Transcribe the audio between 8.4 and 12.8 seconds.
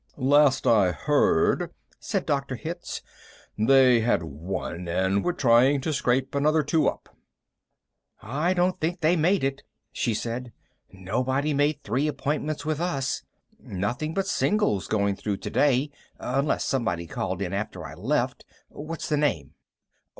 don't think they made it," she said. "Nobody made three appointments with